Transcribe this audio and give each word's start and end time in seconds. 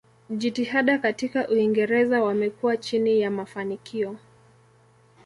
Jitihada 0.29 0.97
katika 0.97 1.47
Uingereza 1.49 2.23
wamekuwa 2.23 2.77
chini 2.77 3.21
ya 3.21 3.31
mafanikio. 3.31 4.17